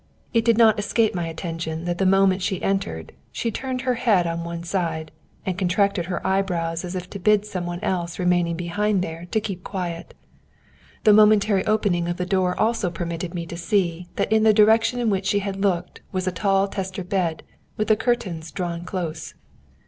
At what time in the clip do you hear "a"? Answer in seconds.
16.25-16.31